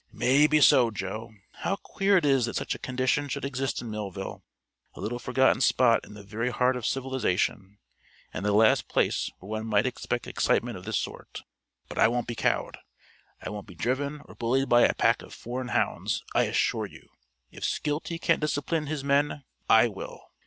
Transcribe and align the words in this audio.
"Maybe 0.13 0.61
so, 0.61 0.89
Joe. 0.89 1.31
How 1.59 1.75
queer 1.75 2.17
it 2.17 2.25
is 2.25 2.45
that 2.47 2.55
such 2.55 2.73
a 2.73 2.79
condition 2.79 3.29
should 3.29 3.45
exist 3.45 3.83
in 3.83 3.91
Millville 3.91 4.43
a 4.95 4.99
little 4.99 5.19
forgotten 5.19 5.61
spot 5.61 6.03
in 6.03 6.15
the 6.15 6.23
very 6.23 6.49
heart 6.49 6.75
of 6.75 6.87
civilization 6.87 7.77
and 8.33 8.43
the 8.43 8.51
last 8.51 8.87
place 8.87 9.29
where 9.37 9.49
one 9.51 9.67
might 9.67 9.85
expect 9.85 10.25
excitement 10.25 10.75
of 10.75 10.85
this 10.85 10.97
sort. 10.97 11.43
But 11.87 11.99
I 11.99 12.07
won't 12.07 12.25
be 12.25 12.33
cowed; 12.33 12.79
I 13.43 13.51
won't 13.51 13.67
be 13.67 13.75
driven 13.75 14.21
or 14.25 14.33
bullied 14.33 14.67
by 14.69 14.87
a 14.87 14.95
pack 14.95 15.21
of 15.21 15.35
foreign 15.35 15.67
hounds, 15.67 16.23
I 16.33 16.45
assure 16.45 16.87
you! 16.87 17.07
If 17.51 17.63
Skeelty 17.63 18.17
can't 18.17 18.41
discipline 18.41 18.87
his 18.87 19.03
men, 19.03 19.43
I 19.69 19.87
will." 19.87 20.31